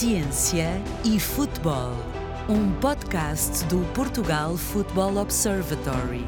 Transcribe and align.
Ciência 0.00 0.82
e 1.04 1.20
Futebol, 1.20 1.92
um 2.48 2.72
podcast 2.80 3.66
do 3.66 3.80
Portugal 3.92 4.56
Football 4.56 5.18
Observatory. 5.18 6.24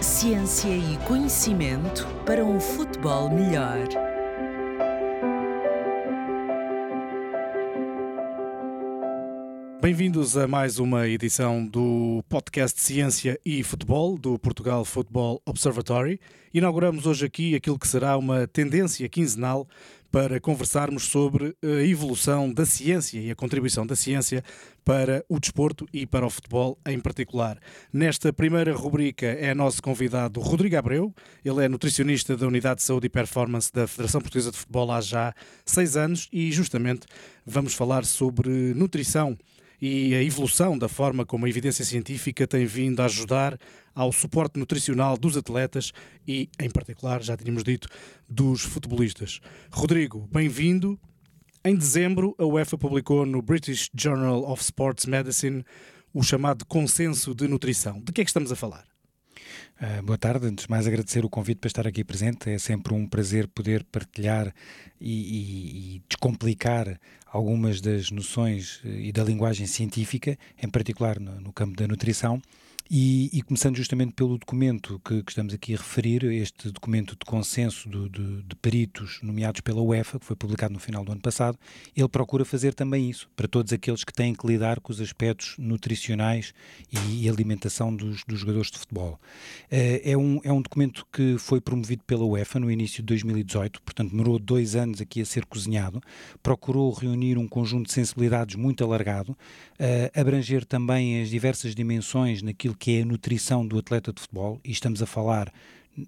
Ciência 0.00 0.74
e 0.74 0.96
conhecimento 1.06 2.06
para 2.24 2.42
um 2.42 2.58
futebol 2.58 3.28
melhor. 3.28 3.86
Bem-vindos 9.78 10.34
a 10.34 10.48
mais 10.48 10.78
uma 10.78 11.06
edição 11.06 11.66
do 11.66 12.24
podcast 12.30 12.80
Ciência 12.80 13.38
e 13.44 13.62
Futebol 13.62 14.16
do 14.16 14.38
Portugal 14.38 14.86
Football 14.86 15.42
Observatory. 15.44 16.18
Inauguramos 16.54 17.06
hoje 17.06 17.26
aqui 17.26 17.54
aquilo 17.54 17.78
que 17.78 17.86
será 17.86 18.16
uma 18.16 18.46
tendência 18.46 19.06
quinzenal 19.06 19.68
para 20.16 20.40
conversarmos 20.40 21.02
sobre 21.02 21.54
a 21.62 21.82
evolução 21.82 22.50
da 22.50 22.64
ciência 22.64 23.20
e 23.20 23.30
a 23.30 23.34
contribuição 23.34 23.86
da 23.86 23.94
ciência 23.94 24.42
para 24.82 25.22
o 25.28 25.38
desporto 25.38 25.86
e 25.92 26.06
para 26.06 26.24
o 26.24 26.30
futebol 26.30 26.78
em 26.86 26.98
particular. 26.98 27.58
Nesta 27.92 28.32
primeira 28.32 28.74
rubrica 28.74 29.26
é 29.26 29.52
nosso 29.54 29.82
convidado 29.82 30.40
Rodrigo 30.40 30.74
Abreu. 30.74 31.14
Ele 31.44 31.62
é 31.62 31.68
nutricionista 31.68 32.34
da 32.34 32.46
Unidade 32.46 32.76
de 32.76 32.84
Saúde 32.84 33.08
e 33.08 33.10
Performance 33.10 33.70
da 33.70 33.86
Federação 33.86 34.22
Portuguesa 34.22 34.50
de 34.50 34.56
Futebol 34.56 34.90
há 34.90 35.02
já 35.02 35.34
seis 35.66 35.98
anos 35.98 36.30
e 36.32 36.50
justamente 36.50 37.06
vamos 37.44 37.74
falar 37.74 38.06
sobre 38.06 38.72
nutrição 38.72 39.36
e 39.80 40.14
a 40.14 40.22
evolução 40.22 40.78
da 40.78 40.88
forma 40.88 41.24
como 41.24 41.46
a 41.46 41.48
evidência 41.48 41.84
científica 41.84 42.46
tem 42.46 42.64
vindo 42.66 43.00
a 43.00 43.06
ajudar 43.06 43.58
ao 43.94 44.12
suporte 44.12 44.58
nutricional 44.58 45.16
dos 45.16 45.36
atletas 45.36 45.92
e, 46.26 46.48
em 46.60 46.70
particular, 46.70 47.22
já 47.22 47.36
tínhamos 47.36 47.64
dito, 47.64 47.88
dos 48.28 48.62
futebolistas. 48.62 49.40
Rodrigo, 49.70 50.28
bem-vindo. 50.32 50.98
Em 51.64 51.74
dezembro, 51.74 52.34
a 52.38 52.44
UEFA 52.44 52.78
publicou 52.78 53.26
no 53.26 53.42
British 53.42 53.90
Journal 53.94 54.48
of 54.50 54.62
Sports 54.62 55.06
Medicine 55.06 55.64
o 56.14 56.22
chamado 56.22 56.64
Consenso 56.64 57.34
de 57.34 57.48
Nutrição. 57.48 58.00
De 58.00 58.12
que 58.12 58.20
é 58.20 58.24
que 58.24 58.30
estamos 58.30 58.52
a 58.52 58.56
falar? 58.56 58.95
Uh, 59.80 60.02
boa 60.02 60.16
tarde, 60.16 60.46
antes 60.46 60.64
de 60.64 60.70
mais 60.70 60.86
agradecer 60.86 61.24
o 61.24 61.28
convite 61.28 61.58
para 61.58 61.68
estar 61.68 61.86
aqui 61.86 62.02
presente. 62.02 62.50
É 62.50 62.58
sempre 62.58 62.94
um 62.94 63.06
prazer 63.06 63.46
poder 63.48 63.84
partilhar 63.84 64.54
e, 65.00 65.12
e, 65.12 65.96
e 65.96 66.02
descomplicar 66.08 66.98
algumas 67.26 67.80
das 67.80 68.10
noções 68.10 68.80
eh, 68.84 69.08
e 69.08 69.12
da 69.12 69.22
linguagem 69.22 69.66
científica, 69.66 70.38
em 70.62 70.68
particular 70.68 71.20
no, 71.20 71.40
no 71.40 71.52
campo 71.52 71.76
da 71.76 71.86
nutrição. 71.86 72.40
E, 72.88 73.30
e, 73.32 73.42
começando 73.42 73.76
justamente 73.76 74.12
pelo 74.12 74.38
documento 74.38 75.00
que, 75.04 75.20
que, 75.22 75.32
estamos 75.32 75.52
aqui 75.52 75.74
a 75.74 75.76
referir, 75.76 76.24
este 76.24 76.70
documento 76.70 77.16
de 77.18 77.24
consenso 77.26 77.88
do, 77.88 78.08
de, 78.08 78.42
de, 78.42 78.56
peritos 78.56 79.18
nomeados 79.22 79.60
pela 79.60 79.82
UEFA, 79.82 80.20
que 80.20 80.24
foi 80.24 80.36
publicado 80.36 80.72
no 80.72 80.78
final 80.78 81.04
do 81.04 81.10
ano 81.10 81.20
passado, 81.20 81.58
ele 81.96 82.08
procura 82.08 82.44
fazer 82.44 82.74
também 82.74 83.10
isso 83.10 83.28
para 83.34 83.48
todos 83.48 83.72
aqueles 83.72 84.04
que 84.04 84.12
têm 84.12 84.32
que 84.34 84.46
lidar 84.46 84.78
com 84.78 84.92
os 84.92 85.00
aspectos 85.00 85.56
nutricionais 85.58 86.54
e, 87.10 87.28
alimentação 87.28 87.94
dos, 87.94 88.22
dos, 88.24 88.40
jogadores 88.40 88.70
de 88.70 88.78
futebol. 88.78 89.18
É, 89.68 90.12
é, 90.12 90.16
um, 90.16 90.40
é 90.44 90.52
um 90.52 90.62
documento 90.62 91.04
que 91.12 91.36
foi 91.38 91.60
promovido 91.60 92.04
pela 92.04 92.24
UEFA 92.24 92.60
no 92.60 92.70
início 92.70 92.98
de 92.98 93.06
2018, 93.06 93.82
portanto 93.82 94.10
demorou 94.10 94.38
dois 94.38 94.76
anos 94.76 95.00
aqui 95.00 95.20
a 95.20 95.24
ser 95.24 95.44
cozinhado, 95.44 96.00
procurou 96.40 96.92
reunir 96.92 97.36
um 97.36 97.48
conjunto 97.48 97.86
de 97.86 97.92
sensibilidades 97.92 98.54
muito 98.54 98.84
alargado, 98.84 99.32
uh, 99.32 100.20
abranger 100.20 100.64
também 100.64 101.20
as 101.20 101.30
diversas 101.30 101.74
dimensões 101.74 102.42
naquilo 102.42 102.75
que 102.78 102.98
é 102.98 103.02
a 103.02 103.06
nutrição 103.06 103.66
do 103.66 103.78
atleta 103.78 104.12
de 104.12 104.20
futebol, 104.20 104.60
e 104.64 104.70
estamos 104.70 105.02
a 105.02 105.06
falar 105.06 105.52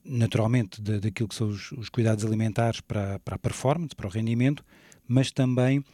naturalmente 0.05 0.81
de, 0.81 1.01
daquilo 1.01 1.29
que 1.29 1.35
são 1.35 1.49
os, 1.49 1.73
os 1.73 1.89
cuidados 1.89 2.25
alimentares 2.25 2.81
para, 2.81 3.19
para, 3.21 3.37
a 3.37 3.39
performance, 3.39 3.95
para 3.95 4.07
o 4.07 4.11
rendimento, 4.11 4.65
mas 5.07 5.31
também 5.31 5.79
uh, 5.79 5.85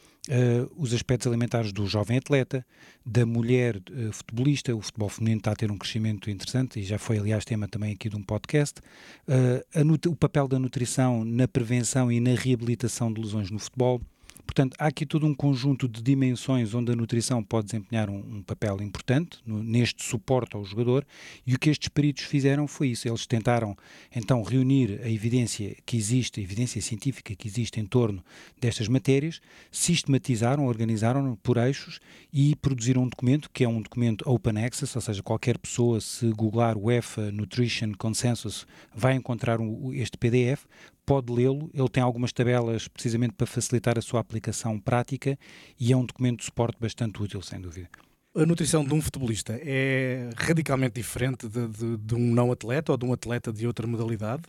os 0.76 0.92
aspectos 0.92 1.26
alimentares 1.26 1.72
do 1.72 1.86
jovem 1.86 2.18
atleta, 2.18 2.66
da 3.06 3.24
mulher 3.24 3.76
uh, 3.76 4.12
futebolista. 4.12 4.74
O 4.74 4.80
futebol 4.80 5.08
feminino 5.08 5.38
está 5.38 5.52
a 5.52 5.56
ter 5.56 5.70
um 5.70 5.78
crescimento 5.78 6.30
interessante 6.30 6.80
e 6.80 6.82
já 6.82 6.98
foi, 6.98 7.18
aliás, 7.18 7.44
tema 7.44 7.68
também 7.68 7.92
aqui 7.92 8.08
de 8.08 8.16
um 8.16 8.22
podcast. 8.22 8.80
Uh, 9.28 10.10
o 10.10 10.16
papel 10.16 10.48
da 10.48 10.58
nutrição 10.58 11.24
na 11.24 11.46
prevenção 11.46 12.10
e 12.10 12.18
na 12.18 12.34
reabilitação 12.34 13.12
de 13.12 13.20
lesões 13.20 13.50
no 13.50 13.58
futebol 13.58 14.00
Portanto, 14.46 14.76
há 14.78 14.86
aqui 14.86 15.04
todo 15.04 15.26
um 15.26 15.34
conjunto 15.34 15.88
de 15.88 16.02
dimensões 16.02 16.74
onde 16.74 16.92
a 16.92 16.96
nutrição 16.96 17.42
pode 17.42 17.66
desempenhar 17.66 18.08
um, 18.08 18.36
um 18.36 18.42
papel 18.42 18.80
importante 18.82 19.38
no, 19.44 19.62
neste 19.62 20.04
suporte 20.04 20.54
ao 20.54 20.64
jogador 20.64 21.04
e 21.46 21.54
o 21.54 21.58
que 21.58 21.70
estes 21.70 21.88
peritos 21.88 22.24
fizeram 22.24 22.68
foi 22.68 22.88
isso. 22.88 23.08
Eles 23.08 23.26
tentaram 23.26 23.76
então 24.14 24.42
reunir 24.42 25.00
a 25.02 25.10
evidência 25.10 25.76
que 25.84 25.96
existe, 25.96 26.40
a 26.40 26.42
evidência 26.42 26.80
científica 26.80 27.34
que 27.34 27.48
existe 27.48 27.80
em 27.80 27.86
torno 27.86 28.24
destas 28.60 28.86
matérias, 28.86 29.40
sistematizaram, 29.70 30.66
organizaram 30.66 31.36
por 31.42 31.56
eixos 31.56 31.98
e 32.32 32.54
produziram 32.56 33.02
um 33.02 33.08
documento 33.08 33.50
que 33.52 33.64
é 33.64 33.68
um 33.68 33.80
documento 33.80 34.28
open 34.28 34.64
access, 34.64 34.96
ou 34.96 35.02
seja, 35.02 35.22
qualquer 35.22 35.58
pessoa 35.58 36.00
se 36.00 36.30
googlar 36.30 36.76
UEFA 36.76 37.32
Nutrition 37.32 37.92
Consensus 37.96 38.66
vai 38.94 39.14
encontrar 39.14 39.60
um, 39.60 39.92
este 39.92 40.16
PDF, 40.18 40.64
pode 41.04 41.32
lê-lo. 41.32 41.70
Ele 41.72 41.88
tem 41.88 42.02
algumas 42.02 42.32
tabelas 42.32 42.88
precisamente 42.88 43.34
para 43.34 43.46
facilitar 43.46 43.98
a 43.98 44.02
sua 44.02 44.20
aplicação 44.20 44.78
prática 44.78 45.38
e 45.78 45.92
é 45.92 45.96
um 45.96 46.04
documento 46.04 46.38
de 46.38 46.44
suporte 46.44 46.78
bastante 46.80 47.22
útil, 47.22 47.40
sem 47.42 47.60
dúvida. 47.60 47.88
A 48.36 48.44
nutrição 48.44 48.84
de 48.84 48.92
um 48.92 49.00
futebolista 49.00 49.58
é 49.62 50.28
radicalmente 50.36 50.94
diferente 50.94 51.48
de, 51.48 51.68
de, 51.68 51.96
de 51.96 52.14
um 52.14 52.34
não 52.34 52.50
atleta 52.50 52.90
ou 52.90 52.98
de 52.98 53.04
um 53.04 53.12
atleta 53.12 53.52
de 53.52 53.66
outra 53.66 53.86
modalidade? 53.86 54.42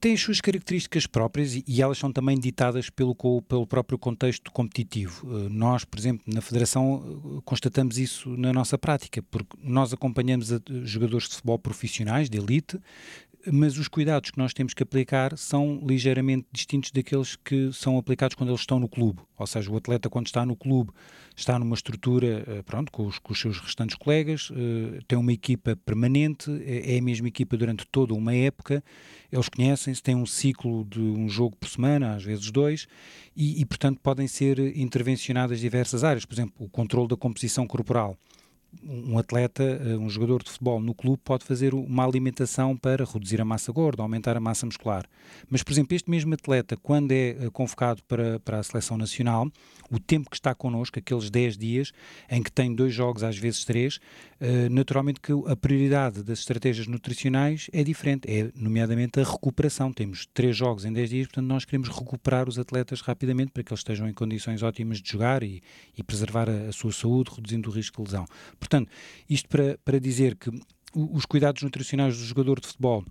tem 0.00 0.14
as 0.14 0.20
suas 0.20 0.40
características 0.40 1.06
próprias 1.06 1.54
e, 1.54 1.64
e, 1.66 1.82
elas 1.82 1.98
são 1.98 2.12
também 2.12 2.38
ditadas 2.38 2.88
pelo, 2.88 3.14
pelo 3.14 3.66
próprio 3.66 3.98
contexto 3.98 4.50
competitivo. 4.52 5.26
Uh, 5.26 5.48
nós, 5.48 5.84
por 5.84 5.98
exemplo, 5.98 6.22
na 6.32 6.40
Federação, 6.40 6.94
uh, 6.94 7.42
constatamos 7.42 7.98
isso 7.98 8.28
na 8.36 8.52
nossa 8.52 8.78
prática, 8.78 9.22
porque 9.22 9.56
nós 9.62 9.92
acompanhamos 9.92 10.52
a, 10.52 10.60
jogadores 10.84 11.28
de 11.28 11.34
futebol 11.34 11.58
profissionais, 11.58 12.30
de 12.30 12.38
elite, 12.38 12.78
mas 13.46 13.78
os 13.78 13.88
cuidados 13.88 14.30
que 14.30 14.38
nós 14.38 14.52
temos 14.52 14.74
que 14.74 14.82
aplicar 14.82 15.36
são 15.36 15.80
ligeiramente 15.86 16.46
distintos 16.52 16.90
daqueles 16.90 17.36
que 17.36 17.72
são 17.72 17.96
aplicados 17.96 18.34
quando 18.34 18.50
eles 18.50 18.60
estão 18.60 18.78
no 18.78 18.88
clube. 18.88 19.20
Ou 19.38 19.46
seja, 19.46 19.70
o 19.70 19.76
atleta, 19.76 20.10
quando 20.10 20.26
está 20.26 20.44
no 20.44 20.56
clube, 20.56 20.90
está 21.36 21.58
numa 21.58 21.74
estrutura, 21.74 22.44
eh, 22.46 22.62
pronto, 22.62 22.90
com 22.90 23.06
os, 23.06 23.18
com 23.18 23.32
os 23.32 23.40
seus 23.40 23.60
restantes 23.60 23.96
colegas, 23.96 24.50
uh, 24.50 24.98
tem 25.06 25.16
uma 25.16 25.32
equipa 25.32 25.76
permanente, 25.76 26.50
é, 26.66 26.96
é 26.96 26.98
a 26.98 27.02
mesma 27.02 27.28
equipa 27.28 27.56
durante 27.56 27.86
toda 27.86 28.12
uma 28.14 28.34
época, 28.34 28.82
eles 29.30 29.48
conhecem-se, 29.48 30.02
têm 30.02 30.16
um 30.16 30.26
ciclo 30.26 30.84
de 30.84 31.00
um 31.00 31.28
jogo 31.28 31.56
por 31.56 31.68
semana, 31.68 32.14
às 32.14 32.24
vezes 32.24 32.50
dois, 32.50 32.88
e, 33.36 33.60
e 33.60 33.64
portanto 33.64 34.00
podem 34.02 34.26
ser 34.26 34.58
intervencionadas 34.76 35.60
diversas 35.60 36.02
áreas. 36.02 36.24
Por 36.24 36.34
exemplo, 36.34 36.54
o 36.58 36.68
controle 36.68 37.08
da 37.08 37.16
composição 37.16 37.66
corporal 37.66 38.16
um 38.82 39.18
atleta, 39.18 39.62
eh, 39.62 39.96
um 39.96 40.08
jogador 40.08 40.42
de 40.42 40.50
futebol 40.50 40.80
no 40.80 40.94
clube 40.94 41.20
pode 41.24 41.44
fazer 41.44 41.74
uma 41.74 42.04
alimentação 42.04 42.76
para 42.76 43.04
reduzir 43.04 43.40
a 43.40 43.44
massa 43.44 43.72
gorda, 43.72 44.02
aumentar 44.02 44.36
a 44.36 44.40
massa 44.40 44.66
muscular. 44.66 45.04
Mas, 45.48 45.62
por 45.62 45.72
exemplo, 45.72 45.94
este 45.94 46.10
mesmo 46.10 46.34
atleta, 46.34 46.76
quando 46.76 47.12
é 47.12 47.30
eh, 47.30 47.50
convocado 47.52 48.02
para, 48.04 48.38
para 48.40 48.58
a 48.58 48.62
seleção 48.62 48.96
nacional, 48.96 49.50
o 49.90 49.98
tempo 49.98 50.30
que 50.30 50.36
está 50.36 50.54
connosco, 50.54 50.98
aqueles 50.98 51.30
10 51.30 51.56
dias, 51.56 51.92
em 52.30 52.42
que 52.42 52.52
tem 52.52 52.74
dois 52.74 52.92
jogos, 52.92 53.22
às 53.22 53.36
vezes 53.38 53.64
três, 53.64 53.98
eh, 54.40 54.68
naturalmente 54.68 55.20
que 55.20 55.32
a 55.46 55.56
prioridade 55.56 56.22
das 56.22 56.40
estratégias 56.40 56.86
nutricionais 56.86 57.68
é 57.72 57.82
diferente, 57.82 58.30
é 58.30 58.50
nomeadamente 58.54 59.18
a 59.18 59.24
recuperação. 59.24 59.92
Temos 59.92 60.26
três 60.32 60.56
jogos 60.56 60.84
em 60.84 60.92
10 60.92 61.10
dias, 61.10 61.26
portanto 61.26 61.46
nós 61.46 61.64
queremos 61.64 61.88
recuperar 61.88 62.48
os 62.48 62.58
atletas 62.58 63.00
rapidamente 63.00 63.50
para 63.50 63.62
que 63.62 63.72
eles 63.72 63.80
estejam 63.80 64.08
em 64.08 64.12
condições 64.12 64.62
ótimas 64.62 65.00
de 65.00 65.10
jogar 65.10 65.42
e, 65.42 65.62
e 65.96 66.02
preservar 66.02 66.48
a, 66.48 66.68
a 66.68 66.72
sua 66.72 66.92
saúde, 66.92 67.30
reduzindo 67.34 67.68
o 67.68 67.72
risco 67.72 68.02
de 68.02 68.08
lesão. 68.10 68.26
Portanto, 68.68 68.90
isto 69.28 69.48
para, 69.48 69.78
para 69.82 69.98
dizer 69.98 70.36
que 70.36 70.50
os 70.94 71.24
cuidados 71.24 71.62
nutricionais 71.62 72.16
do 72.16 72.24
jogador 72.24 72.60
de 72.60 72.66
futebol 72.66 73.02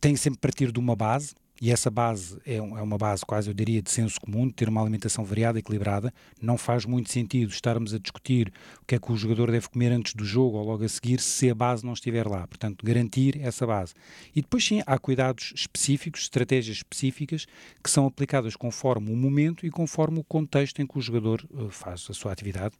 têm 0.00 0.16
sempre 0.16 0.40
partir 0.40 0.72
de 0.72 0.78
uma 0.78 0.96
base, 0.96 1.34
e 1.60 1.70
essa 1.70 1.88
base 1.88 2.38
é, 2.44 2.56
é, 2.56 2.60
uma 2.60 2.98
base 2.98 3.24
quase, 3.24 3.48
eu 3.48 3.54
diria, 3.54 3.80
de 3.80 3.90
senso 3.90 4.20
comum, 4.20 4.48
de 4.48 4.54
ter 4.54 4.68
uma 4.68 4.80
alimentação 4.80 5.24
variada 5.24 5.56
e 5.58 5.60
equilibrada. 5.60 6.12
Não 6.42 6.58
faz 6.58 6.84
muito 6.84 7.12
sentido 7.12 7.50
estarmos 7.50 7.94
a 7.94 7.98
discutir 7.98 8.52
o 8.82 8.84
que 8.84 8.96
é 8.96 8.98
que 8.98 9.12
o 9.12 9.16
jogador 9.16 9.50
deve 9.52 9.68
comer 9.68 9.92
antes 9.92 10.14
do 10.14 10.24
jogo 10.24 10.58
ou 10.58 10.64
logo 10.64 10.84
a 10.84 10.88
seguir 10.88 11.20
se 11.20 11.48
a 11.48 11.54
base 11.54 11.86
não 11.86 11.92
estiver 11.92 12.26
lá. 12.26 12.46
Portanto, 12.46 12.84
garantir 12.84 13.40
essa 13.40 13.66
base. 13.66 13.94
E 14.34 14.42
depois, 14.42 14.64
sim, 14.64 14.82
há 14.84 14.98
cuidados 14.98 15.52
específicos, 15.54 16.22
estratégias 16.22 16.78
específicas 16.78 17.46
que 17.82 17.90
são 17.90 18.04
aplicadas 18.04 18.56
conforme 18.56 19.12
o 19.12 19.16
momento 19.16 19.64
e 19.64 19.70
conforme 19.70 20.18
o 20.18 20.24
contexto 20.24 20.82
em 20.82 20.86
que 20.86 20.98
o 20.98 21.00
jogador 21.00 21.46
uh, 21.50 21.70
faz 21.70 22.06
a 22.10 22.14
sua 22.14 22.32
atividade. 22.32 22.74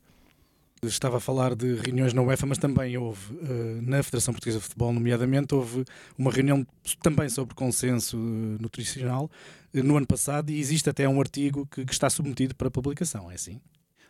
Estava 0.82 1.16
a 1.16 1.20
falar 1.20 1.54
de 1.54 1.76
reuniões 1.76 2.12
na 2.12 2.20
UEFA, 2.20 2.44
mas 2.46 2.58
também 2.58 2.96
houve, 2.98 3.34
eh, 3.42 3.80
na 3.80 4.02
Federação 4.02 4.34
Portuguesa 4.34 4.58
de 4.58 4.64
Futebol, 4.64 4.92
nomeadamente, 4.92 5.54
houve 5.54 5.84
uma 6.18 6.30
reunião 6.30 6.66
também 7.02 7.28
sobre 7.30 7.54
consenso 7.54 8.16
eh, 8.16 8.62
nutricional 8.62 9.30
eh, 9.72 9.82
no 9.82 9.96
ano 9.96 10.06
passado 10.06 10.50
e 10.50 10.58
existe 10.58 10.90
até 10.90 11.08
um 11.08 11.18
artigo 11.20 11.66
que, 11.66 11.86
que 11.86 11.92
está 11.92 12.10
submetido 12.10 12.54
para 12.54 12.70
publicação, 12.70 13.30
é 13.30 13.34
assim? 13.34 13.60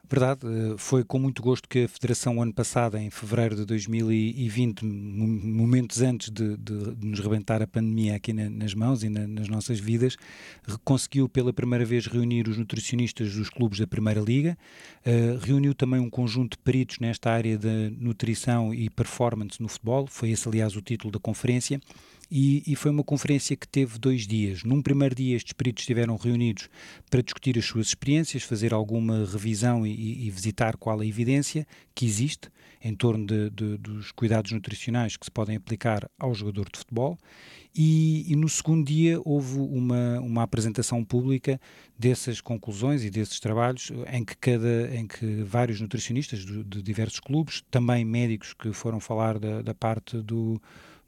Verdade, 0.09 0.41
eh, 0.47 0.75
foi 0.77 1.03
com 1.03 1.19
muito 1.19 1.43
gosto 1.43 1.67
que 1.67 1.85
a 1.85 1.89
Federação, 1.89 2.41
ano 2.41 2.53
passado, 2.53 2.99
em 2.99 3.09
fevereiro 3.09 3.56
de 3.56 3.65
2020, 3.65 4.85
momentos 4.85 6.03
antes 6.03 6.31
de, 6.31 6.56
de, 6.59 6.95
de 6.95 7.06
nos 7.06 7.21
rebentar 7.21 7.62
a 7.62 7.67
pandemia 7.67 8.15
aqui 8.15 8.33
na, 8.33 8.51
nas 8.51 8.75
mãos 8.75 9.03
e 9.03 9.09
na, 9.09 9.27
nas 9.27 9.49
nossas 9.49 9.81
vidas, 9.81 10.17
conseguiu 10.85 11.27
pela 11.27 11.55
primeira 11.55 11.87
vez 11.87 12.06
reunir 12.06 12.49
os 12.49 12.59
nutricionistas 12.59 13.35
dos 13.35 13.49
clubes 13.49 13.79
da 13.79 13.87
Primeira 13.87 14.21
Liga, 14.21 14.59
uh, 15.06 15.39
reuniu 15.39 15.75
também 15.75 16.01
um 16.01 16.11
conjunto 16.11 16.56
de 16.56 16.62
peritos 16.62 16.99
nesta 16.99 17.31
área 17.31 17.56
de 17.56 17.91
nutrição 17.99 18.75
e 18.75 18.91
performance 18.91 19.61
no 19.61 19.69
futebol, 19.69 20.06
foi 20.06 20.31
esse, 20.31 20.47
aliás, 20.47 20.77
o 20.77 20.83
título 20.83 21.12
da 21.12 21.19
conferência. 21.19 21.81
E, 22.31 22.62
e, 22.67 22.75
foi 22.75 22.91
uma 22.91 23.05
conferência 23.05 23.56
que 23.56 23.69
teve 23.69 23.99
dois 23.99 24.26
dias. 24.26 24.65
Num 24.65 24.81
primeiro 24.81 25.15
dia, 25.15 25.37
estes 25.37 25.53
peritos 25.53 25.82
estiveram 25.82 26.17
reunidos 26.17 26.69
para 27.11 27.23
discutir 27.23 27.59
as 27.59 27.65
suas 27.65 27.88
experiências, 27.88 28.43
fazer 28.43 28.73
alguma 28.73 29.25
revisão 29.26 29.87
e, 29.87 30.26
e 30.26 30.31
visitar 30.31 30.76
qual 30.76 31.00
a 31.00 31.06
evidência 31.06 31.67
que 31.94 32.06
existe 32.06 32.49
em 32.82 32.94
torno 32.94 33.25
de, 33.26 33.49
de, 33.50 33.79
dos 33.79 34.12
cuidados 34.12 34.53
nutricionais 34.53 35.17
que 35.17 35.25
se 35.25 35.31
podem 35.31 35.56
aplicar 35.56 36.09
ao 36.19 36.35
jogador 36.35 36.69
de 36.71 36.79
futebol. 36.79 37.19
E, 37.75 38.31
e, 38.31 38.37
no 38.37 38.49
segundo 38.49 38.87
dia 38.87 39.19
houve 39.25 39.59
uma, 39.59 40.20
uma 40.20 40.43
apresentação 40.43 41.03
pública 41.03 41.61
dessas 41.99 42.41
conclusões 42.41 43.03
e 43.03 43.11
desses 43.11 43.41
trabalhos, 43.41 43.91
em 44.12 44.25
que, 44.25 44.37
cada, 44.37 44.94
em 44.94 45.06
que 45.06 45.43
vários 45.43 45.81
nutricionistas 45.81 46.44
de, 46.44 46.62
de 46.62 46.82
diversos 46.82 47.19
clubes, 47.19 47.65
também 47.70 48.05
médicos 48.05 48.53
que 48.53 48.73
foram 48.73 49.00
falar 49.00 49.38
da, 49.38 49.62
da 49.62 49.75
parte 49.75 50.19
do 50.19 50.61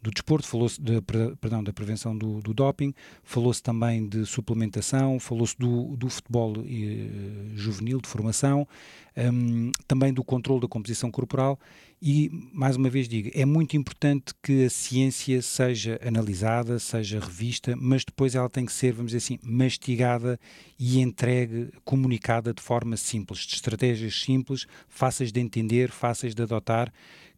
do 0.07 0.11
desporto, 0.13 0.47
falou-se 0.47 0.81
de, 0.81 1.03
perdão, 1.41 1.65
da 1.65 1.73
prevenção 1.73 2.17
do, 2.17 2.41
do 2.41 2.55
doping, 2.55 2.95
falou-se 3.25 3.61
também 3.61 4.07
de 4.07 4.25
suplementação, 4.25 5.19
falou-se 5.19 5.59
do, 5.59 5.97
do 5.97 6.09
futebol 6.09 6.55
eh, 6.65 7.57
juvenil, 7.57 8.01
de 8.01 8.09
formação, 8.09 8.69
um, 9.17 9.73
também 9.89 10.13
do 10.13 10.23
controle 10.23 10.61
da 10.61 10.69
composição 10.69 11.11
corporal 11.11 11.59
e, 12.01 12.31
mais 12.53 12.77
uma 12.77 12.89
vez 12.89 13.09
digo, 13.09 13.31
é 13.35 13.45
muito 13.45 13.77
importante 13.77 14.33
que 14.41 14.67
a 14.67 14.71
ciência 14.71 15.43
seja 15.43 15.99
analisada, 16.07 16.79
seja 16.79 17.19
revista, 17.19 17.75
mas 17.75 18.05
depois 18.05 18.37
ela 18.37 18.49
tem 18.49 18.65
que 18.65 18.73
ser, 18.73 18.93
vamos 18.93 19.11
dizer 19.11 19.25
assim, 19.25 19.39
mastigada 19.43 20.39
e 20.79 21.01
entregue, 21.01 21.71
comunicada 21.85 22.55
de 22.55 22.63
forma 22.63 22.97
simples, 22.97 23.41
de 23.41 23.55
estratégias 23.55 24.21
simples, 24.21 24.67
fáceis 24.89 25.33
de 25.33 25.41
entender, 25.41 25.91
fáceis 25.91 26.33
de 26.33 26.43
adotar, 26.43 26.93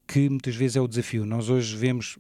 que 0.07 0.29
muitas 0.29 0.57
vezes 0.57 0.77
é 0.77 0.81
o 0.81 0.89
desafio. 0.89 1.25
Nós 1.25 1.49
hoje 1.49 1.77
vemos 1.77 2.17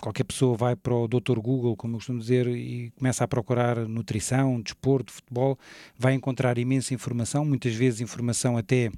qualquer 0.00 0.24
pessoa 0.24 0.56
vai 0.56 0.76
para 0.76 0.94
o 0.94 1.08
Dr. 1.08 1.38
Google, 1.38 1.76
como 1.76 1.94
eu 1.94 1.98
costumo 1.98 2.18
dizer, 2.18 2.46
e 2.46 2.90
começa 2.96 3.24
a 3.24 3.28
procurar 3.28 3.76
nutrição, 3.88 4.60
desporto, 4.60 5.12
futebol, 5.12 5.58
vai 5.98 6.14
encontrar 6.14 6.58
imensa 6.58 6.94
informação, 6.94 7.44
muitas 7.44 7.74
vezes 7.74 8.00
informação 8.00 8.56
até 8.56 8.90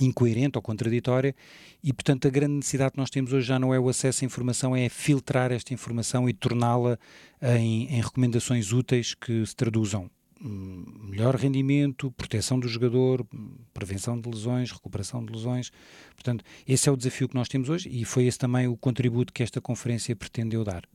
incoerente 0.00 0.58
ou 0.58 0.62
contraditória 0.62 1.34
e, 1.82 1.92
portanto, 1.92 2.26
a 2.26 2.30
grande 2.30 2.54
necessidade 2.54 2.92
que 2.92 2.98
nós 2.98 3.10
temos 3.10 3.32
hoje 3.32 3.46
já 3.46 3.58
não 3.58 3.72
é 3.72 3.78
o 3.78 3.88
acesso 3.88 4.24
à 4.24 4.26
informação, 4.26 4.74
é 4.74 4.88
filtrar 4.88 5.52
esta 5.52 5.72
informação 5.72 6.28
e 6.28 6.32
torná-la 6.32 6.98
em, 7.40 7.84
em 7.94 8.00
recomendações 8.00 8.72
úteis 8.72 9.14
que 9.14 9.46
se 9.46 9.54
traduzam 9.54 10.10
melhor 10.48 11.34
rendimento, 11.36 12.10
proteção 12.12 12.60
do 12.60 12.68
jogador, 12.68 13.26
prevenção 13.72 14.20
de 14.20 14.28
lesões, 14.28 14.70
recuperação 14.70 15.24
de 15.24 15.32
lesões. 15.32 15.70
Portanto, 16.14 16.44
esse 16.66 16.88
é 16.88 16.92
o 16.92 16.96
desafio 16.96 17.28
que 17.28 17.34
nós 17.34 17.48
temos 17.48 17.68
hoje 17.68 17.88
e 17.88 18.04
foi 18.04 18.26
esse 18.26 18.38
também 18.38 18.68
o 18.68 18.76
contributo 18.76 19.32
que 19.32 19.42
esta 19.42 19.60
conferência 19.60 20.14
pretendeu 20.14 20.62
dar. 20.62 20.86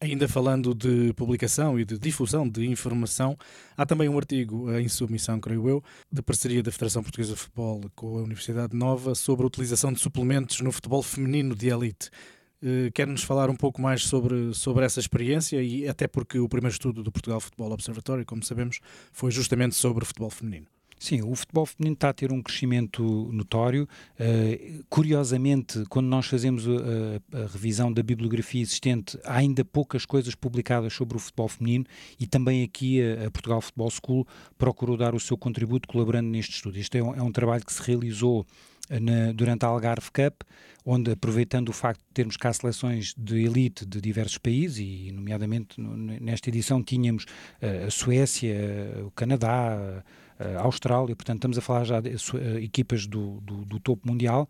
Ainda 0.00 0.28
falando 0.28 0.74
de 0.74 1.14
publicação 1.14 1.78
e 1.78 1.84
de 1.84 1.96
difusão 1.98 2.48
de 2.48 2.66
informação, 2.66 3.38
há 3.76 3.86
também 3.86 4.08
um 4.08 4.18
artigo 4.18 4.70
em 4.76 4.88
submissão, 4.88 5.40
creio 5.40 5.68
eu, 5.68 5.84
de 6.12 6.20
parceria 6.20 6.62
da 6.62 6.72
Federação 6.72 7.02
Portuguesa 7.02 7.32
de 7.32 7.38
Futebol 7.38 7.80
com 7.94 8.18
a 8.18 8.22
Universidade 8.22 8.76
Nova 8.76 9.14
sobre 9.14 9.44
a 9.44 9.46
utilização 9.46 9.92
de 9.92 10.00
suplementos 10.00 10.60
no 10.60 10.72
futebol 10.72 11.02
feminino 11.02 11.54
de 11.54 11.68
elite. 11.68 12.10
Eh, 12.64 12.90
quer-nos 12.94 13.22
falar 13.22 13.50
um 13.50 13.56
pouco 13.56 13.82
mais 13.82 14.04
sobre, 14.04 14.54
sobre 14.54 14.86
essa 14.86 14.98
experiência 14.98 15.62
e 15.62 15.86
até 15.86 16.08
porque 16.08 16.38
o 16.38 16.48
primeiro 16.48 16.72
estudo 16.72 17.02
do 17.02 17.12
Portugal 17.12 17.38
Futebol 17.38 17.70
Observatory, 17.70 18.24
como 18.24 18.42
sabemos, 18.42 18.80
foi 19.12 19.30
justamente 19.30 19.74
sobre 19.74 20.02
o 20.02 20.06
futebol 20.06 20.30
feminino. 20.30 20.66
Sim, 20.98 21.20
o 21.20 21.34
futebol 21.34 21.66
feminino 21.66 21.92
está 21.92 22.08
a 22.08 22.14
ter 22.14 22.32
um 22.32 22.40
crescimento 22.40 23.02
notório. 23.30 23.86
Uh, 24.18 24.82
curiosamente, 24.88 25.84
quando 25.90 26.06
nós 26.06 26.24
fazemos 26.24 26.64
a, 26.66 27.36
a, 27.36 27.46
revisão 27.48 27.92
da 27.92 28.02
bibliografia 28.02 28.62
existente, 28.62 29.18
há 29.24 29.36
ainda 29.36 29.62
poucas 29.62 30.06
coisas 30.06 30.34
publicadas 30.34 30.94
sobre 30.94 31.18
o 31.18 31.20
futebol 31.20 31.48
feminino 31.48 31.84
e 32.18 32.26
também 32.26 32.62
aqui 32.62 33.02
a, 33.02 33.26
a 33.26 33.30
Portugal 33.30 33.60
Futebol 33.60 33.90
School 33.90 34.26
procurou 34.56 34.96
dar 34.96 35.14
o 35.14 35.20
seu 35.20 35.36
contributo 35.36 35.86
colaborando 35.86 36.30
neste 36.30 36.54
estudo. 36.54 36.78
Este 36.78 36.96
é 36.96 37.02
um, 37.02 37.14
é 37.14 37.22
um 37.22 37.32
trabalho 37.32 37.66
que 37.66 37.72
se 37.74 37.82
realizou 37.82 38.46
na, 38.88 39.32
durante 39.32 39.64
a 39.64 39.68
Algarve 39.68 40.10
Cup, 40.10 40.42
onde, 40.84 41.12
aproveitando 41.12 41.70
o 41.70 41.72
facto 41.72 42.00
de 42.00 42.12
termos 42.12 42.36
cá 42.36 42.52
seleções 42.52 43.14
de 43.16 43.44
elite 43.44 43.86
de 43.86 44.00
diversos 44.00 44.36
países, 44.36 44.78
e 44.78 45.10
nomeadamente 45.12 45.80
nesta 45.80 46.50
edição 46.50 46.82
tínhamos 46.82 47.24
uh, 47.24 47.86
a 47.86 47.90
Suécia, 47.90 48.54
uh, 48.98 49.06
o 49.06 49.10
Canadá, 49.12 50.02
uh, 50.38 50.58
a 50.58 50.62
Austrália, 50.62 51.16
portanto 51.16 51.38
estamos 51.38 51.56
a 51.56 51.60
falar 51.60 51.84
já 51.84 52.00
de 52.00 52.10
equipas 52.62 53.06
do, 53.06 53.40
do, 53.40 53.64
do, 53.64 53.78
topo 53.78 54.06
mundial, 54.08 54.48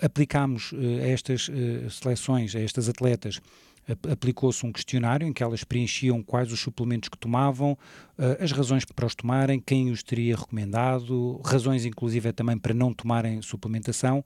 aplicámos 0.00 0.72
a 0.72 1.08
estas 1.08 1.50
seleções, 1.90 2.54
a 2.54 2.60
estas 2.60 2.88
atletas, 2.88 3.40
aplicou-se 4.10 4.64
um 4.66 4.72
questionário 4.72 5.26
em 5.26 5.32
que 5.32 5.42
elas 5.42 5.64
preenchiam 5.64 6.22
quais 6.22 6.52
os 6.52 6.60
suplementos 6.60 7.08
que 7.08 7.16
tomavam, 7.16 7.72
uh, 7.72 8.42
as 8.42 8.52
razões 8.52 8.84
para 8.84 9.06
os 9.06 9.14
tomarem, 9.14 9.60
quem 9.60 9.90
os 9.90 10.02
teria 10.02 10.36
recomendado, 10.36 11.40
razões 11.44 11.84
inclusive 11.84 12.32
também 12.32 12.58
para 12.58 12.74
não 12.74 12.92
tomarem 12.92 13.40
suplementação. 13.40 14.24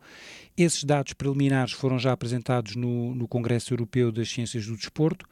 Esses 0.56 0.84
dados 0.84 1.12
preliminares 1.12 1.72
foram 1.72 1.98
já 1.98 2.12
apresentados 2.12 2.74
no, 2.76 3.14
no 3.14 3.28
Congresso 3.28 3.72
Europeu 3.72 4.10
das 4.10 4.28
Ciências 4.28 4.66
do 4.66 4.76
Desporto 4.76 5.26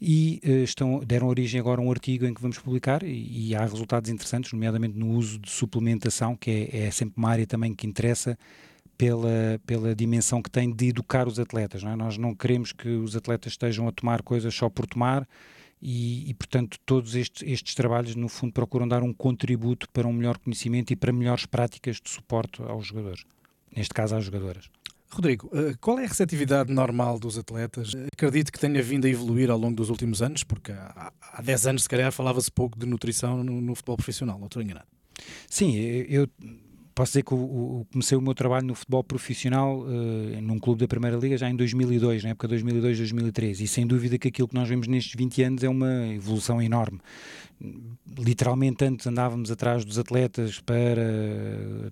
e 0.00 0.40
uh, 0.44 0.64
estão, 0.64 1.00
deram 1.00 1.28
origem 1.28 1.60
agora 1.60 1.80
a 1.80 1.84
um 1.84 1.90
artigo 1.90 2.26
em 2.26 2.34
que 2.34 2.42
vamos 2.42 2.58
publicar 2.58 3.02
e, 3.02 3.48
e, 3.48 3.54
há 3.54 3.62
resultados 3.62 4.10
interessantes, 4.10 4.52
nomeadamente 4.52 4.98
no 4.98 5.10
uso 5.10 5.38
de 5.38 5.50
suplementação, 5.50 6.36
que 6.36 6.68
é, 6.72 6.86
é 6.86 6.90
sempre 6.90 7.14
uma 7.16 7.30
área 7.30 7.46
também 7.46 7.74
que 7.74 7.86
interessa 7.86 8.38
pela, 9.02 9.60
pela 9.66 9.96
dimensão 9.96 10.40
que 10.40 10.48
tem 10.48 10.72
de 10.72 10.90
educar 10.90 11.26
os 11.26 11.40
atletas. 11.40 11.82
Não 11.82 11.90
é? 11.90 11.96
Nós 11.96 12.16
não 12.16 12.36
queremos 12.36 12.70
que 12.70 12.88
os 12.88 13.16
atletas 13.16 13.54
estejam 13.54 13.88
a 13.88 13.92
tomar 13.92 14.22
coisas 14.22 14.54
só 14.54 14.68
por 14.68 14.86
tomar 14.86 15.28
e, 15.80 16.30
e, 16.30 16.34
portanto, 16.34 16.78
todos 16.86 17.16
estes, 17.16 17.42
estes 17.44 17.74
trabalhos, 17.74 18.14
no 18.14 18.28
fundo, 18.28 18.52
procuram 18.52 18.86
dar 18.86 19.02
um 19.02 19.12
contributo 19.12 19.88
para 19.92 20.06
um 20.06 20.12
melhor 20.12 20.38
conhecimento 20.38 20.92
e 20.92 20.96
para 20.96 21.12
melhores 21.12 21.46
práticas 21.46 21.96
de 22.00 22.08
suporte 22.08 22.62
aos 22.62 22.86
jogadores, 22.86 23.24
neste 23.76 23.92
caso 23.92 24.14
às 24.14 24.24
jogadoras. 24.24 24.70
Rodrigo, 25.10 25.50
eh, 25.52 25.74
qual 25.80 25.98
é 25.98 26.04
a 26.04 26.08
receptividade 26.08 26.72
normal 26.72 27.18
dos 27.18 27.36
atletas? 27.36 27.90
Acredito 28.12 28.52
que 28.52 28.60
tenha 28.60 28.80
vindo 28.80 29.06
a 29.06 29.10
evoluir 29.10 29.50
ao 29.50 29.58
longo 29.58 29.74
dos 29.74 29.90
últimos 29.90 30.22
anos, 30.22 30.44
porque 30.44 30.70
há, 30.70 31.12
há 31.32 31.42
10 31.42 31.66
anos, 31.66 31.82
se 31.82 31.88
calhar, 31.88 32.12
falava-se 32.12 32.52
pouco 32.52 32.78
de 32.78 32.86
nutrição 32.86 33.42
no, 33.42 33.60
no 33.60 33.74
futebol 33.74 33.96
profissional, 33.96 34.38
não 34.38 34.46
estou 34.46 34.62
enganado. 34.62 34.86
Sim, 35.48 35.74
eu 35.74 36.28
posso 36.94 37.12
dizer 37.12 37.22
que 37.22 37.34
o, 37.34 37.38
o, 37.38 37.86
comecei 37.92 38.16
o 38.16 38.20
meu 38.20 38.34
trabalho 38.34 38.66
no 38.66 38.74
futebol 38.74 39.02
profissional 39.02 39.80
uh, 39.80 40.40
num 40.40 40.58
clube 40.58 40.80
da 40.80 40.88
Primeira 40.88 41.16
Liga 41.16 41.36
já 41.36 41.48
em 41.48 41.56
2002, 41.56 42.24
na 42.24 42.30
época 42.30 42.48
2002-2003, 42.48 43.60
e 43.60 43.68
sem 43.68 43.86
dúvida 43.86 44.18
que 44.18 44.28
aquilo 44.28 44.48
que 44.48 44.54
nós 44.54 44.68
vemos 44.68 44.86
nestes 44.86 45.14
20 45.14 45.42
anos 45.42 45.64
é 45.64 45.68
uma 45.68 46.08
evolução 46.08 46.60
enorme. 46.60 47.00
Literalmente, 48.18 48.84
antes 48.84 49.06
andávamos 49.06 49.50
atrás 49.50 49.84
dos 49.84 49.98
atletas 49.98 50.58
para 50.58 51.02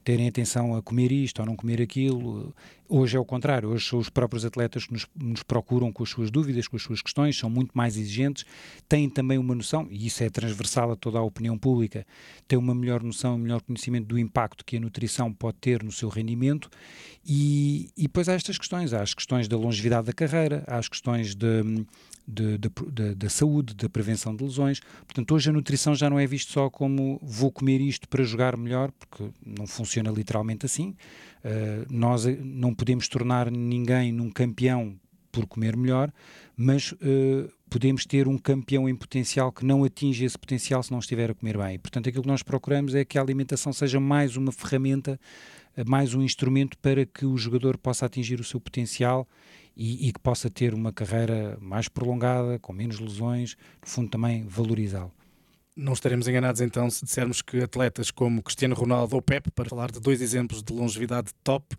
terem 0.02 0.26
atenção 0.26 0.74
a 0.74 0.82
comer 0.82 1.12
isto 1.12 1.38
ou 1.40 1.46
não 1.46 1.54
comer 1.54 1.80
aquilo. 1.80 2.52
Hoje 2.88 3.16
é 3.16 3.20
o 3.20 3.24
contrário, 3.24 3.68
hoje 3.68 3.88
são 3.88 4.00
os 4.00 4.10
próprios 4.10 4.44
atletas 4.44 4.84
que 4.84 4.92
nos, 4.92 5.06
nos 5.16 5.44
procuram 5.44 5.92
com 5.92 6.02
as 6.02 6.10
suas 6.10 6.28
dúvidas, 6.28 6.66
com 6.66 6.74
as 6.74 6.82
suas 6.82 7.00
questões, 7.00 7.38
são 7.38 7.48
muito 7.48 7.70
mais 7.72 7.96
exigentes, 7.96 8.44
têm 8.88 9.08
também 9.08 9.38
uma 9.38 9.54
noção, 9.54 9.86
e 9.88 10.06
isso 10.08 10.24
é 10.24 10.28
transversal 10.28 10.90
a 10.90 10.96
toda 10.96 11.16
a 11.16 11.22
opinião 11.22 11.56
pública, 11.56 12.04
têm 12.48 12.58
uma 12.58 12.74
melhor 12.74 13.00
noção, 13.00 13.36
um 13.36 13.38
melhor 13.38 13.62
conhecimento 13.62 14.08
do 14.08 14.18
impacto 14.18 14.64
que 14.64 14.76
a 14.76 14.80
nutrição 14.90 15.32
pode 15.32 15.56
ter 15.60 15.82
no 15.82 15.92
seu 15.92 16.08
rendimento, 16.08 16.68
e, 17.24 17.90
e 17.96 18.02
depois 18.02 18.28
há 18.28 18.32
estas 18.34 18.58
questões, 18.58 18.92
há 18.92 19.02
as 19.02 19.14
questões 19.14 19.46
da 19.46 19.56
longevidade 19.56 20.08
da 20.08 20.12
carreira, 20.12 20.64
há 20.66 20.76
as 20.76 20.88
questões 20.88 21.34
de 21.34 21.86
da 23.16 23.28
saúde, 23.28 23.74
da 23.74 23.88
prevenção 23.88 24.36
de 24.36 24.44
lesões. 24.44 24.80
Portanto, 25.04 25.34
hoje 25.34 25.50
a 25.50 25.52
nutrição 25.52 25.96
já 25.96 26.08
não 26.08 26.16
é 26.16 26.26
visto 26.28 26.52
só 26.52 26.70
como 26.70 27.18
vou 27.20 27.50
comer 27.50 27.80
isto 27.80 28.08
para 28.08 28.22
jogar 28.22 28.56
melhor, 28.56 28.92
porque 28.92 29.30
não 29.44 29.66
funciona 29.66 30.10
literalmente 30.10 30.64
assim. 30.64 30.94
Uh, 31.44 31.86
nós 31.90 32.26
não 32.40 32.72
podemos 32.72 33.08
tornar 33.08 33.50
ninguém 33.50 34.12
num 34.12 34.30
campeão 34.30 34.94
por 35.30 35.46
comer 35.46 35.76
melhor, 35.76 36.12
mas 36.56 36.92
uh, 36.92 37.50
podemos 37.68 38.04
ter 38.04 38.26
um 38.26 38.36
campeão 38.36 38.88
em 38.88 38.94
potencial 38.94 39.52
que 39.52 39.64
não 39.64 39.84
atinge 39.84 40.24
esse 40.24 40.38
potencial 40.38 40.82
se 40.82 40.90
não 40.90 40.98
estiver 40.98 41.30
a 41.30 41.34
comer 41.34 41.56
bem. 41.56 41.78
Portanto, 41.78 42.08
aquilo 42.08 42.22
que 42.22 42.28
nós 42.28 42.42
procuramos 42.42 42.94
é 42.94 43.04
que 43.04 43.18
a 43.18 43.22
alimentação 43.22 43.72
seja 43.72 44.00
mais 44.00 44.36
uma 44.36 44.52
ferramenta, 44.52 45.18
eh, 45.76 45.84
mais 45.84 46.14
um 46.14 46.22
instrumento 46.22 46.76
para 46.78 47.06
que 47.06 47.24
o 47.24 47.36
jogador 47.36 47.78
possa 47.78 48.06
atingir 48.06 48.40
o 48.40 48.44
seu 48.44 48.60
potencial 48.60 49.26
e, 49.76 50.08
e 50.08 50.12
que 50.12 50.18
possa 50.18 50.50
ter 50.50 50.74
uma 50.74 50.92
carreira 50.92 51.56
mais 51.60 51.88
prolongada, 51.88 52.58
com 52.58 52.72
menos 52.72 52.98
lesões, 52.98 53.56
no 53.80 53.88
fundo 53.88 54.10
também 54.10 54.44
valorizá-lo. 54.46 55.12
Não 55.76 55.92
estaremos 55.92 56.26
enganados 56.28 56.60
então 56.60 56.90
se 56.90 57.04
dissermos 57.04 57.40
que 57.40 57.62
atletas 57.62 58.10
como 58.10 58.42
Cristiano 58.42 58.74
Ronaldo 58.74 59.14
ou 59.14 59.22
Pep, 59.22 59.50
para 59.52 59.68
falar 59.68 59.90
de 59.90 60.00
dois 60.00 60.20
exemplos 60.20 60.62
de 60.62 60.72
longevidade 60.72 61.30
top 61.44 61.76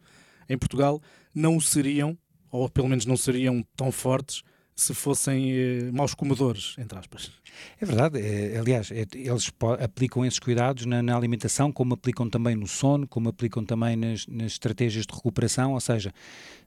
em 0.50 0.58
Portugal, 0.58 1.02
não 1.36 1.56
o 1.56 1.62
seriam, 1.62 2.18
ou 2.52 2.70
pelo 2.70 2.88
menos 2.88 3.06
não 3.06 3.18
seriam 3.18 3.66
tão 3.76 3.92
fortes 3.92 4.44
se 4.76 4.94
fossem 4.94 5.52
eh, 5.52 5.92
maus 5.92 6.14
comedores, 6.14 6.76
entre 6.78 6.98
aspas. 6.98 7.32
É 7.80 7.86
verdade, 7.86 8.20
é, 8.20 8.58
aliás, 8.58 8.92
é, 8.92 9.06
eles 9.14 9.52
aplicam 9.80 10.26
esses 10.26 10.40
cuidados 10.40 10.86
na, 10.86 11.02
na, 11.02 11.16
alimentação, 11.16 11.72
como 11.72 11.94
aplicam 11.94 12.30
também 12.30 12.56
no 12.56 12.68
sono, 12.68 13.08
como 13.08 13.30
aplicam 13.30 13.64
também 13.66 13.96
nas, 13.96 14.28
nas 14.28 14.54
estratégias 14.54 15.06
de 15.06 15.14
recuperação, 15.14 15.74
ou 15.74 15.80
seja, 15.80 16.14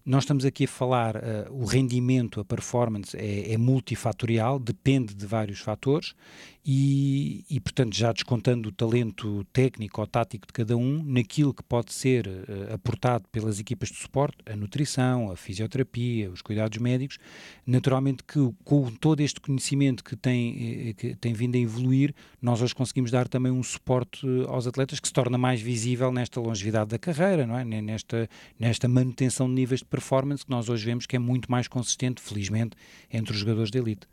nós 0.05 0.25
estamos 0.25 0.45
aqui 0.45 0.65
a 0.65 0.69
falar, 0.69 1.17
uh, 1.17 1.21
o 1.51 1.65
rendimento, 1.65 2.39
a 2.39 2.45
performance 2.45 3.17
é, 3.17 3.55
é, 3.55 3.57
multifatorial, 3.57 4.59
depende 4.59 5.15
de 5.15 5.25
vários 5.25 5.61
fatores 5.61 6.15
e, 6.63 7.43
e, 7.49 7.59
portanto, 7.59 7.97
já 7.97 8.13
descontando 8.13 8.69
o 8.69 8.73
talento 8.73 9.45
técnico 9.51 10.03
ou 10.03 10.07
tático 10.07 10.47
de 10.47 10.53
cada 10.53 10.77
um, 10.77 11.03
naquilo 11.03 11.55
que 11.55 11.63
pode 11.63 11.95
ser 11.95 12.27
uh, 12.27 12.75
aportado 12.75 13.25
pelas 13.33 13.59
equipas 13.59 13.89
de 13.89 13.97
suporte, 13.97 14.37
a 14.45 14.55
nutrição, 14.55 15.31
a 15.31 15.37
fisioterapia, 15.37 16.31
os 16.31 16.43
cuidados 16.43 16.77
médicos, 16.77 17.17
naturalmente 17.67 18.23
que 18.25 18.53
com 18.63 18.91
todo 18.91 19.21
este 19.21 19.41
conhecimento 19.41 20.05
que 20.05 20.17
tem, 20.17 20.74
eh, 20.75 20.93
que 20.93 21.15
tem 21.15 21.33
vindo 21.33 21.57
a 21.57 21.59
evoluir, 21.59 22.15
nós 22.41 22.61
hoje 22.61 22.75
conseguimos 22.75 23.11
dar 23.11 23.29
também 23.29 23.53
um 23.53 23.63
suporte 23.63 24.27
aos 24.49 24.67
atletas 24.67 25.01
que 25.01 25.09
se 25.09 25.13
torna 25.13 25.39
mais 25.39 25.61
visível 25.61 26.13
nesta 26.13 26.41
longevidade 26.41 26.91
da 26.91 26.99
carreira, 26.99 27.47
não 27.47 27.59
é? 27.59 27.65
nesta, 27.65 28.29
nesta 28.59 28.89
manutenção 28.89 29.49
de 29.49 29.55
níveis 29.55 29.81
de 29.81 29.87
performance 29.87 30.45
que 30.45 30.51
nós 30.51 30.69
hoje 30.69 30.85
vemos 30.85 31.07
que 31.07 31.17
é 31.17 31.19
muito 31.19 31.51
mais 31.51 31.69
consistente, 31.69 32.21
felizmente, 32.21 32.77
entre 33.13 33.33
os 33.33 33.39
jogadores 33.39 33.71
de 33.71 33.79
elite. 33.79 34.07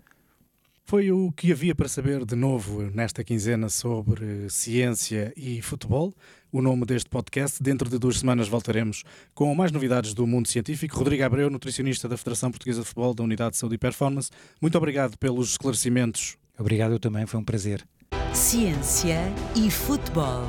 Foi 0.92 1.10
o 1.10 1.32
que 1.32 1.54
havia 1.54 1.74
para 1.74 1.88
saber 1.88 2.26
de 2.26 2.36
novo 2.36 2.82
nesta 2.94 3.24
quinzena 3.24 3.70
sobre 3.70 4.50
ciência 4.50 5.32
e 5.38 5.62
futebol. 5.62 6.14
O 6.52 6.62
nome 6.62 6.86
deste 6.86 7.10
podcast. 7.10 7.64
Dentro 7.64 7.90
de 7.90 7.98
duas 7.98 8.20
semanas 8.20 8.50
voltaremos 8.50 9.06
com 9.34 9.56
mais 9.56 9.72
novidades 9.72 10.14
do 10.14 10.28
mundo 10.28 10.50
científico. 10.50 10.98
Rodrigo 10.98 11.24
Abreu, 11.24 11.50
nutricionista 11.50 12.10
da 12.10 12.18
Federação 12.18 12.52
Portuguesa 12.52 12.82
de 12.82 12.88
Futebol 12.88 13.14
da 13.14 13.24
Unidade 13.24 13.52
de 13.52 13.58
Saúde 13.58 13.76
e 13.76 13.78
Performance. 13.78 14.32
Muito 14.62 14.78
obrigado 14.78 15.18
pelos 15.18 15.52
esclarecimentos. 15.52 16.36
Obrigado 16.62 16.94
eu 16.94 17.00
também, 17.00 17.26
foi 17.26 17.40
um 17.40 17.44
prazer. 17.44 17.86
Ciência 18.34 19.20
e 19.56 19.70
Futebol. 19.70 20.46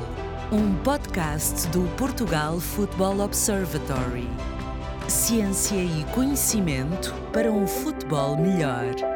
Um 0.51 0.75
podcast 0.83 1.67
do 1.69 1.83
Portugal 1.97 2.59
Football 2.59 3.19
Observatory 3.19 4.29
ciência 5.07 5.75
e 5.75 6.03
conhecimento 6.13 7.13
para 7.31 7.51
um 7.51 7.67
futebol 7.67 8.37
melhor. 8.37 9.12